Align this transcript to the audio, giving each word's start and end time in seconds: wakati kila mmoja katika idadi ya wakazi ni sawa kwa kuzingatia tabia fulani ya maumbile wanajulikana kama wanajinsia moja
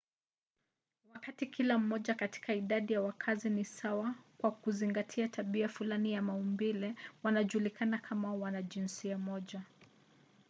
wakati 1.13 1.45
kila 1.45 1.77
mmoja 1.79 2.13
katika 2.15 2.53
idadi 2.53 2.93
ya 2.93 3.01
wakazi 3.01 3.49
ni 3.49 3.65
sawa 3.65 4.15
kwa 4.37 4.51
kuzingatia 4.51 5.27
tabia 5.27 5.69
fulani 5.69 6.13
ya 6.13 6.21
maumbile 6.21 6.95
wanajulikana 7.23 7.97
kama 7.97 8.33
wanajinsia 8.35 9.17
moja 9.17 9.61